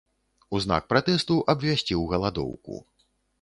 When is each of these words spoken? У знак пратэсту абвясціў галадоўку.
У 0.55 0.61
знак 0.63 0.87
пратэсту 0.93 1.37
абвясціў 1.55 2.07
галадоўку. 2.15 2.81